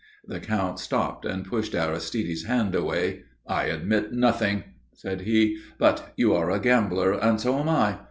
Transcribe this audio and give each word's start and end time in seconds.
The 0.25 0.39
Count 0.39 0.79
stopped 0.79 1.25
and 1.25 1.45
pushed 1.45 1.75
Aristide's 1.75 2.45
hand 2.45 2.73
away. 2.73 3.21
"I 3.45 3.65
admit 3.65 4.11
nothing," 4.11 4.63
said 4.95 5.21
he. 5.21 5.59
"But 5.77 6.13
you 6.17 6.33
are 6.33 6.49
a 6.49 6.57
gambler 6.59 7.11
and 7.13 7.39
so 7.39 7.59
am 7.59 7.69
I. 7.69 7.97